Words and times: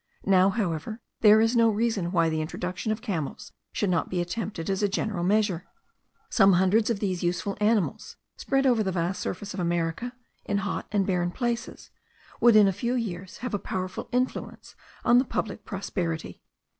Now, 0.25 0.49
however, 0.49 0.99
there 1.19 1.39
is 1.41 1.55
no 1.55 1.69
reason 1.69 2.11
why 2.11 2.27
the 2.27 2.41
introduction 2.41 2.91
of 2.91 3.03
camels 3.03 3.51
should 3.71 3.91
not 3.91 4.09
be 4.09 4.19
attempted 4.19 4.67
as 4.67 4.81
a 4.81 4.89
general 4.89 5.23
measure. 5.23 5.67
Some 6.27 6.53
hundreds 6.53 6.89
of 6.89 6.99
these 6.99 7.21
useful 7.21 7.55
animals, 7.61 8.17
spread 8.35 8.65
over 8.65 8.81
the 8.81 8.91
vast 8.91 9.21
surface 9.21 9.53
of 9.53 9.59
America, 9.59 10.13
in 10.43 10.57
hot 10.65 10.87
and 10.91 11.05
barren 11.05 11.29
places, 11.29 11.91
would 12.39 12.55
in 12.55 12.67
a 12.67 12.73
few 12.73 12.95
years 12.95 13.37
have 13.45 13.53
a 13.53 13.59
powerful 13.59 14.09
influence 14.11 14.73
on 15.05 15.19
the 15.19 15.23
public 15.23 15.65
prosperity. 15.65 16.41